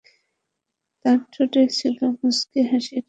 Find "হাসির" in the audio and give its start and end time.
2.69-2.89